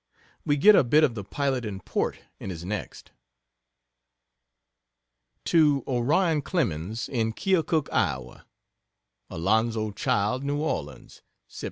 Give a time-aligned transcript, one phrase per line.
[0.43, 3.11] We get a bit of the pilot in port in his next.
[5.45, 8.47] To Orion Clemens, in Keokuk, Iowa:
[9.29, 10.49] "ALONZO CHILD," N.
[10.49, 11.59] ORLEANS, Sep.